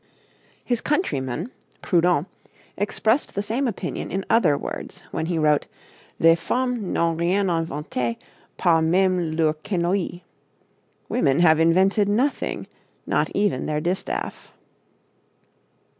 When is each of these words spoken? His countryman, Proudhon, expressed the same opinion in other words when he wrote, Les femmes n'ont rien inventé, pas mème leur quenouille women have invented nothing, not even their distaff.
His 0.65 0.81
countryman, 0.81 1.51
Proudhon, 1.83 2.25
expressed 2.75 3.35
the 3.35 3.43
same 3.43 3.67
opinion 3.67 4.09
in 4.09 4.25
other 4.31 4.57
words 4.57 5.03
when 5.11 5.27
he 5.27 5.37
wrote, 5.37 5.67
Les 6.17 6.33
femmes 6.33 6.81
n'ont 6.81 7.15
rien 7.19 7.45
inventé, 7.49 8.17
pas 8.57 8.81
mème 8.83 9.37
leur 9.37 9.53
quenouille 9.53 10.23
women 11.07 11.39
have 11.41 11.59
invented 11.59 12.09
nothing, 12.09 12.65
not 13.05 13.29
even 13.35 13.67
their 13.67 13.79
distaff. 13.79 14.51